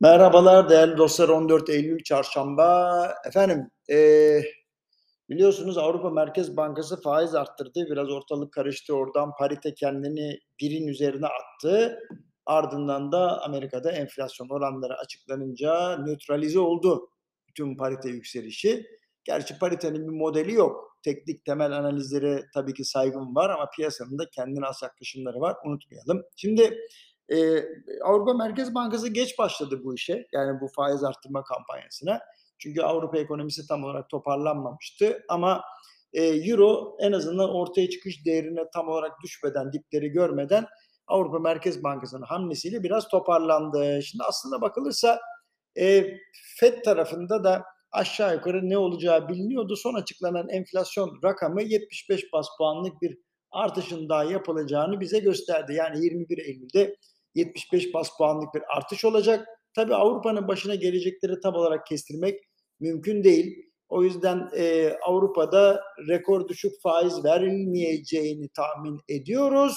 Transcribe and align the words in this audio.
Merhabalar 0.00 0.68
değerli 0.68 0.96
dostlar 0.98 1.28
14 1.28 1.68
Eylül 1.70 2.02
Çarşamba. 2.02 3.14
Efendim 3.26 3.70
eee, 3.88 4.44
biliyorsunuz 5.30 5.78
Avrupa 5.78 6.10
Merkez 6.10 6.56
Bankası 6.56 7.00
faiz 7.00 7.34
arttırdı. 7.34 7.86
Biraz 7.90 8.10
ortalık 8.10 8.52
karıştı. 8.52 8.94
Oradan 8.94 9.32
parite 9.38 9.74
kendini 9.74 10.38
birin 10.60 10.86
üzerine 10.86 11.26
attı. 11.26 11.98
Ardından 12.46 13.12
da 13.12 13.42
Amerika'da 13.42 13.92
enflasyon 13.92 14.48
oranları 14.48 14.94
açıklanınca 14.98 15.96
nötralize 15.98 16.58
oldu 16.58 17.08
bütün 17.48 17.76
parite 17.76 18.08
yükselişi. 18.08 18.86
Gerçi 19.24 19.58
paritenin 19.58 20.08
bir 20.08 20.12
modeli 20.16 20.52
yok. 20.52 20.98
Teknik 21.04 21.44
temel 21.44 21.72
analizlere 21.72 22.44
tabii 22.54 22.74
ki 22.74 22.84
saygım 22.84 23.34
var 23.36 23.50
ama 23.50 23.70
piyasanın 23.76 24.18
da 24.18 24.24
kendine 24.32 24.64
has 24.64 24.82
yaklaşımları 24.82 25.40
var. 25.40 25.56
Unutmayalım. 25.64 26.22
Şimdi 26.36 26.78
Eee, 27.30 27.68
Avrupa 28.04 28.34
Merkez 28.34 28.74
Bankası 28.74 29.08
geç 29.08 29.38
başladı 29.38 29.80
bu 29.84 29.94
işe, 29.94 30.26
yani 30.32 30.60
bu 30.60 30.68
faiz 30.76 31.04
arttırma 31.04 31.44
kampanyasına. 31.44 32.20
Çünkü 32.58 32.82
Avrupa 32.82 33.18
ekonomisi 33.18 33.66
tam 33.68 33.84
olarak 33.84 34.08
toparlanmamıştı 34.10 35.24
ama 35.28 35.62
eee, 36.12 36.50
euro 36.50 36.96
en 37.00 37.12
azından 37.12 37.50
ortaya 37.54 37.90
çıkış 37.90 38.24
değerine 38.26 38.60
tam 38.74 38.88
olarak 38.88 39.12
düşmeden, 39.24 39.72
dipleri 39.72 40.08
görmeden 40.08 40.66
Avrupa 41.06 41.38
Merkez 41.38 41.84
Bankası'nın 41.84 42.22
hamlesiyle 42.26 42.82
biraz 42.82 43.08
toparlandı. 43.08 44.02
Şimdi 44.02 44.24
aslında 44.28 44.60
bakılırsa 44.60 45.20
eee, 45.76 46.18
FED 46.60 46.82
tarafında 46.84 47.44
da 47.44 47.64
aşağı 47.92 48.34
yukarı 48.34 48.70
ne 48.70 48.78
olacağı 48.78 49.28
biliniyordu. 49.28 49.76
Son 49.76 49.94
açıklanan 49.94 50.48
enflasyon 50.48 51.18
rakamı 51.24 51.62
75 51.62 52.32
bas 52.32 52.46
puanlık 52.58 53.02
bir 53.02 53.18
artışın 53.52 54.08
daha 54.08 54.24
yapılacağını 54.24 55.00
bize 55.00 55.18
gösterdi. 55.18 55.74
Yani 55.74 56.04
21 56.04 56.38
Eylül'de 56.38 56.96
75 57.36 57.94
bas 57.94 58.08
puanlık 58.18 58.54
bir 58.54 58.62
artış 58.76 59.04
olacak. 59.04 59.48
Tabi 59.74 59.94
Avrupa'nın 59.94 60.48
başına 60.48 60.74
gelecekleri 60.74 61.40
tam 61.40 61.54
olarak 61.54 61.86
kestirmek 61.86 62.40
mümkün 62.80 63.24
değil. 63.24 63.66
O 63.88 64.02
yüzden 64.02 64.50
e, 64.56 64.92
Avrupa'da 65.06 65.82
rekor 66.08 66.48
düşük 66.48 66.72
faiz 66.82 67.24
verilmeyeceğini 67.24 68.48
tahmin 68.48 69.00
ediyoruz. 69.08 69.76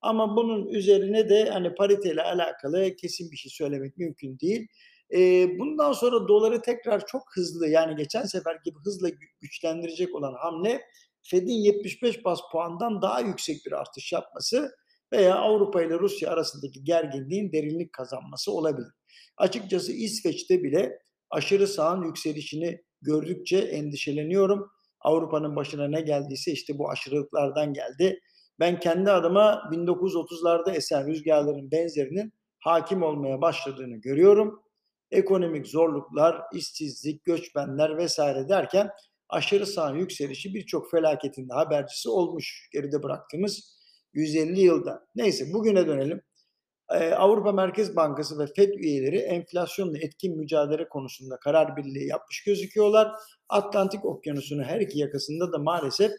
Ama 0.00 0.36
bunun 0.36 0.66
üzerine 0.66 1.28
de 1.28 1.50
hani 1.50 1.74
pariteyle 1.74 2.22
alakalı 2.22 2.96
kesin 2.96 3.30
bir 3.30 3.36
şey 3.36 3.50
söylemek 3.50 3.96
mümkün 3.96 4.38
değil. 4.38 4.66
E, 5.14 5.48
bundan 5.58 5.92
sonra 5.92 6.28
doları 6.28 6.62
tekrar 6.62 7.06
çok 7.06 7.22
hızlı 7.34 7.68
yani 7.68 7.96
geçen 7.96 8.22
sefer 8.22 8.56
gibi 8.64 8.78
hızla 8.84 9.08
güçlendirecek 9.40 10.14
olan 10.14 10.34
hamle 10.34 10.80
Fed'in 11.22 11.62
75 11.62 12.24
bas 12.24 12.40
puandan 12.52 13.02
daha 13.02 13.20
yüksek 13.20 13.56
bir 13.66 13.72
artış 13.72 14.12
yapması 14.12 14.70
veya 15.12 15.34
Avrupa 15.34 15.82
ile 15.82 15.98
Rusya 15.98 16.30
arasındaki 16.30 16.84
gerginliğin 16.84 17.52
derinlik 17.52 17.92
kazanması 17.92 18.52
olabilir. 18.52 18.88
Açıkçası 19.36 19.92
İsveç'te 19.92 20.62
bile 20.62 20.98
aşırı 21.30 21.66
sağın 21.66 22.04
yükselişini 22.04 22.82
gördükçe 23.02 23.58
endişeleniyorum. 23.58 24.70
Avrupa'nın 25.00 25.56
başına 25.56 25.88
ne 25.88 26.00
geldiyse 26.00 26.52
işte 26.52 26.78
bu 26.78 26.90
aşırılıklardan 26.90 27.72
geldi. 27.72 28.20
Ben 28.60 28.80
kendi 28.80 29.10
adıma 29.10 29.62
1930'larda 29.72 30.72
esen 30.72 31.06
rüzgarların 31.06 31.70
benzerinin 31.70 32.32
hakim 32.60 33.02
olmaya 33.02 33.40
başladığını 33.40 33.96
görüyorum. 33.96 34.62
Ekonomik 35.10 35.66
zorluklar, 35.66 36.42
işsizlik, 36.54 37.24
göçmenler 37.24 37.96
vesaire 37.96 38.48
derken 38.48 38.90
aşırı 39.28 39.66
sağın 39.66 39.96
yükselişi 39.96 40.54
birçok 40.54 40.90
felaketin 40.90 41.48
de 41.48 41.52
habercisi 41.52 42.08
olmuş 42.08 42.68
geride 42.72 43.02
bıraktığımız 43.02 43.77
150 44.12 44.60
yılda. 44.60 45.06
Neyse 45.14 45.52
bugüne 45.52 45.86
dönelim. 45.86 46.22
Ee, 46.90 47.10
Avrupa 47.10 47.52
Merkez 47.52 47.96
Bankası 47.96 48.38
ve 48.38 48.46
FED 48.56 48.74
üyeleri 48.74 49.16
enflasyonla 49.16 49.98
etkin 49.98 50.36
mücadele 50.36 50.88
konusunda 50.88 51.36
karar 51.36 51.76
birliği 51.76 52.06
yapmış 52.08 52.44
gözüküyorlar. 52.44 53.12
Atlantik 53.48 54.04
Okyanusu'nun 54.04 54.62
her 54.62 54.80
iki 54.80 54.98
yakasında 54.98 55.52
da 55.52 55.58
maalesef 55.58 56.12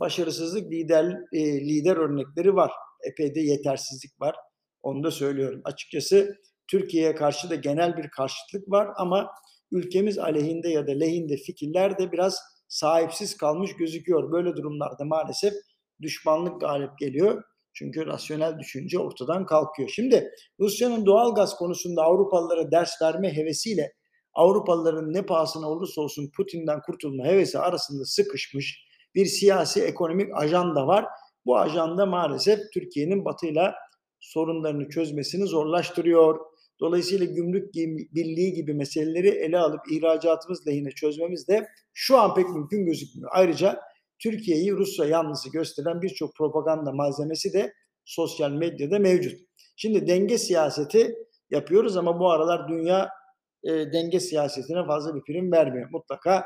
başarısızlık 0.00 0.72
lider 0.72 1.04
e, 1.32 1.60
lider 1.60 1.96
örnekleri 1.96 2.54
var. 2.54 2.72
Epey 3.04 3.34
de 3.34 3.40
yetersizlik 3.40 4.20
var. 4.20 4.36
Onu 4.82 5.04
da 5.04 5.10
söylüyorum. 5.10 5.60
Açıkçası 5.64 6.36
Türkiye'ye 6.68 7.14
karşı 7.14 7.50
da 7.50 7.54
genel 7.54 7.96
bir 7.96 8.08
karşıtlık 8.08 8.70
var 8.70 8.88
ama 8.96 9.30
ülkemiz 9.72 10.18
aleyhinde 10.18 10.68
ya 10.68 10.86
da 10.86 10.92
lehinde 10.92 11.36
fikirler 11.36 11.98
de 11.98 12.12
biraz 12.12 12.38
sahipsiz 12.68 13.36
kalmış 13.36 13.76
gözüküyor. 13.76 14.32
Böyle 14.32 14.56
durumlarda 14.56 15.04
maalesef 15.04 15.54
düşmanlık 16.02 16.60
galip 16.60 16.98
geliyor. 16.98 17.42
Çünkü 17.72 18.06
rasyonel 18.06 18.58
düşünce 18.58 18.98
ortadan 18.98 19.46
kalkıyor. 19.46 19.88
Şimdi 19.88 20.30
Rusya'nın 20.60 21.06
doğal 21.06 21.34
gaz 21.34 21.56
konusunda 21.56 22.02
Avrupalılara 22.02 22.70
ders 22.70 23.02
verme 23.02 23.36
hevesiyle 23.36 23.92
Avrupalıların 24.34 25.12
ne 25.12 25.22
pahasına 25.22 25.70
olursa 25.70 26.00
olsun 26.00 26.30
Putin'den 26.36 26.80
kurtulma 26.86 27.24
hevesi 27.24 27.58
arasında 27.58 28.04
sıkışmış 28.04 28.84
bir 29.14 29.26
siyasi 29.26 29.82
ekonomik 29.82 30.28
ajanda 30.34 30.86
var. 30.86 31.06
Bu 31.46 31.58
ajanda 31.58 32.06
maalesef 32.06 32.60
Türkiye'nin 32.74 33.24
batıyla 33.24 33.74
sorunlarını 34.20 34.88
çözmesini 34.88 35.46
zorlaştırıyor. 35.46 36.38
Dolayısıyla 36.80 37.26
gümrük 37.26 37.74
birliği 38.14 38.52
gibi 38.52 38.74
meseleleri 38.74 39.28
ele 39.28 39.58
alıp 39.58 39.80
ihracatımız 39.92 40.66
lehine 40.66 40.90
çözmemiz 40.90 41.48
de 41.48 41.66
şu 41.92 42.18
an 42.18 42.34
pek 42.34 42.48
mümkün 42.48 42.86
gözükmüyor. 42.86 43.30
Ayrıca 43.34 43.80
Türkiye'yi 44.18 44.72
Rusya 44.72 45.04
yanlısı 45.04 45.50
gösteren 45.50 46.02
birçok 46.02 46.34
propaganda 46.36 46.92
malzemesi 46.92 47.52
de 47.52 47.72
sosyal 48.04 48.50
medyada 48.50 48.98
mevcut. 48.98 49.40
Şimdi 49.76 50.06
denge 50.06 50.38
siyaseti 50.38 51.14
yapıyoruz 51.50 51.96
ama 51.96 52.20
bu 52.20 52.30
aralar 52.30 52.68
dünya 52.68 53.08
e, 53.64 53.70
denge 53.92 54.20
siyasetine 54.20 54.86
fazla 54.86 55.14
bir 55.14 55.22
prim 55.22 55.52
vermiyor. 55.52 55.88
Mutlaka 55.90 56.44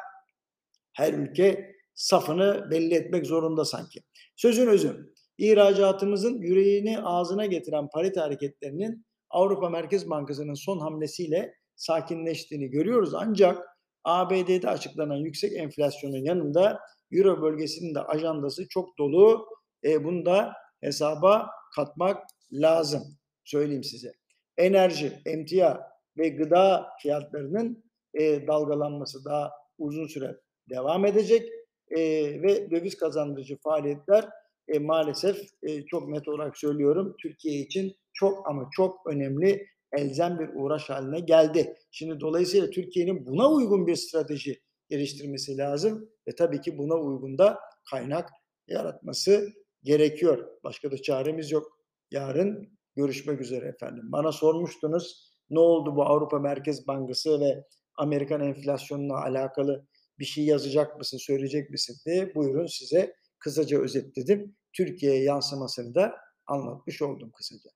her 0.93 1.15
ülke 1.15 1.75
safını 1.95 2.71
belli 2.71 2.95
etmek 2.95 3.27
zorunda 3.27 3.65
sanki. 3.65 4.01
Sözün 4.37 4.67
özü, 4.67 5.13
ihracatımızın 5.39 6.41
yüreğini 6.41 7.01
ağzına 7.01 7.47
getiren 7.47 7.89
parite 7.89 8.21
hareketlerinin 8.21 9.07
Avrupa 9.31 9.71
Merkez 9.71 10.11
Bankası'nın 10.11 10.55
son 10.55 10.79
hamlesiyle 10.79 11.55
sakinleştiğini 11.77 12.71
görüyoruz. 12.71 13.15
Ancak 13.15 13.67
ABD'de 14.05 14.69
açıklanan 14.69 15.17
yüksek 15.17 15.53
enflasyonun 15.57 16.25
yanında 16.25 16.81
Euro 17.13 17.43
bölgesinin 17.43 17.95
de 17.95 18.01
ajandası 18.01 18.69
çok 18.69 18.99
dolu. 18.99 19.47
E, 19.85 20.05
bunu 20.05 20.27
da 20.27 20.53
hesaba 20.81 21.51
katmak 21.75 22.27
lazım. 22.53 23.03
Söyleyeyim 23.45 23.85
size. 23.85 24.13
Enerji, 24.57 25.23
emtia 25.27 25.81
ve 26.17 26.29
gıda 26.29 26.89
fiyatlarının 27.03 27.85
e, 28.15 28.47
dalgalanması 28.47 29.25
daha 29.25 29.53
uzun 29.79 30.07
süre 30.07 30.37
devam 30.71 31.07
edecek 31.07 31.49
e, 31.91 32.01
ve 32.43 32.71
döviz 32.71 32.97
kazandırıcı 32.97 33.57
faaliyetler 33.57 34.29
e, 34.69 34.79
maalesef 34.79 35.39
e, 35.63 35.87
çok 35.87 36.09
net 36.09 36.29
olarak 36.29 36.59
söylüyorum 36.59 37.17
Türkiye 37.23 37.61
için 37.61 37.97
çok 38.13 38.49
ama 38.49 38.69
çok 38.73 39.07
önemli 39.07 39.67
elzem 39.93 40.39
bir 40.39 40.49
uğraş 40.55 40.91
haline 40.91 41.21
geldi. 41.21 41.77
Şimdi 41.91 42.21
dolayısıyla 42.21 42.71
Türkiye'nin 42.71 43.27
buna 43.27 43.51
uygun 43.51 43.87
bir 43.87 43.97
strateji 43.97 44.61
geliştirmesi 44.89 45.57
lazım 45.57 46.11
ve 46.29 46.35
tabii 46.35 46.61
ki 46.61 46.79
buna 46.79 46.95
uygun 46.95 47.39
da 47.39 47.59
kaynak 47.91 48.31
yaratması 48.69 49.49
gerekiyor. 49.83 50.49
Başka 50.65 50.91
da 50.91 51.03
çaremiz 51.03 51.51
yok. 51.51 51.79
Yarın 52.11 52.79
görüşmek 52.97 53.41
üzere 53.41 53.67
efendim. 53.67 54.03
Bana 54.13 54.33
sormuştunuz 54.33 55.33
ne 55.51 55.59
oldu 55.59 55.97
bu 55.97 56.03
Avrupa 56.03 56.39
Merkez 56.39 56.87
Bankası 56.87 57.41
ve 57.41 57.65
Amerikan 57.97 58.41
enflasyonuna 58.41 59.15
alakalı 59.15 59.87
bir 60.19 60.25
şey 60.25 60.45
yazacak 60.45 60.99
mısın, 60.99 61.19
söyleyecek 61.19 61.71
misin 61.71 61.97
diye 62.07 62.35
buyurun 62.35 62.67
size 62.67 63.15
kısaca 63.39 63.81
özetledim. 63.81 64.57
Türkiye'ye 64.73 65.23
yansımasını 65.23 65.95
da 65.95 66.17
anlatmış 66.47 67.03
oldum 67.03 67.31
kısaca. 67.31 67.71